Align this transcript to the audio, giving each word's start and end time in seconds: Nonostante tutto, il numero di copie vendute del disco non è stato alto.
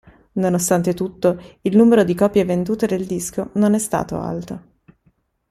Nonostante 0.31 0.95
tutto, 0.95 1.39
il 1.61 1.77
numero 1.77 2.03
di 2.03 2.15
copie 2.15 2.43
vendute 2.43 2.87
del 2.87 3.05
disco 3.05 3.51
non 3.53 3.75
è 3.75 3.77
stato 3.77 4.17
alto. 4.19 4.63